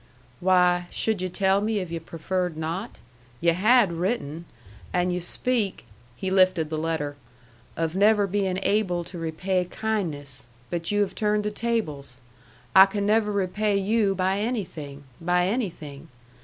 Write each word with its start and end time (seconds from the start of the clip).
"Why, 0.39 0.87
should 0.89 1.21
yu' 1.21 1.29
tell 1.29 1.61
me 1.61 1.77
if 1.77 1.91
yu' 1.91 1.99
preferred 1.99 2.57
not? 2.57 2.97
You 3.39 3.53
had 3.53 3.93
written. 3.93 4.45
And 4.91 5.13
you 5.13 5.21
speak" 5.21 5.85
(he 6.15 6.31
lifted 6.31 6.71
the 6.71 6.77
letter) 6.79 7.17
"of 7.77 7.95
never 7.95 8.25
being 8.25 8.57
able 8.63 9.03
to 9.03 9.19
repay 9.19 9.63
kindness; 9.65 10.47
but 10.71 10.89
you 10.89 11.01
have 11.01 11.13
turned 11.13 11.43
the 11.43 11.51
tables. 11.51 12.17
I 12.75 12.87
can 12.87 13.05
never 13.05 13.31
repay 13.31 13.77
you 13.77 14.15
by 14.15 14.39
anything! 14.39 15.03
by 15.21 15.47
anything! 15.47 16.07